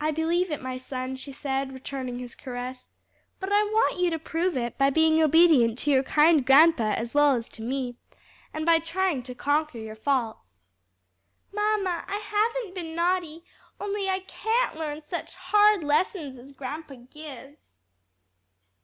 [0.00, 2.88] "I believe it, my son," she said, returning his caress,
[3.38, 7.14] "but I want you to prove it by being obedient to your kind grandpa as
[7.14, 7.96] well as to me,
[8.52, 10.62] and by trying to conquer your faults."
[11.52, 13.44] "Mamma, I haven't been naughty
[13.78, 17.74] only I can't learn such hard lessons as grandpa gives."